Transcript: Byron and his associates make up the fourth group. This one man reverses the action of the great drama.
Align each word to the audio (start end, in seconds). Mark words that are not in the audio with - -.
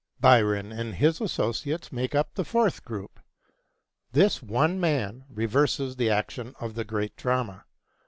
Byron 0.19 0.71
and 0.71 0.95
his 0.95 1.21
associates 1.21 1.91
make 1.91 2.15
up 2.15 2.33
the 2.33 2.43
fourth 2.43 2.83
group. 2.83 3.19
This 4.13 4.41
one 4.41 4.79
man 4.79 5.25
reverses 5.29 5.95
the 5.97 6.09
action 6.09 6.55
of 6.59 6.73
the 6.73 6.83
great 6.83 7.15
drama. 7.15 7.65